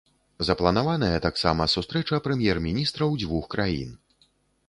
[0.47, 3.93] Запланаваная таксама сустрэча прэм'ер-міністраў дзвюх краін.